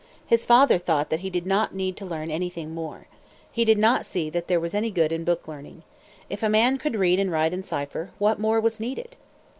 [0.25, 3.05] His father thought that he did not need to learn anything more.
[3.51, 5.83] He did not see that there was any good in book learning.
[6.27, 9.15] If a man could read and write and cipher, what more was needed?